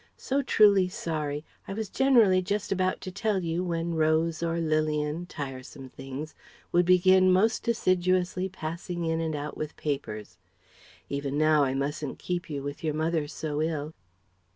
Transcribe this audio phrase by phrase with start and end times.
[0.17, 1.45] "So truly sorry!
[1.67, 6.33] I was generally just about to tell you when Rose or Lilian tiresome things!
[6.71, 10.39] would begin most assiduously passing in and out with papers.
[11.07, 13.93] Even now I mustn't keep you, with your mother so ill..."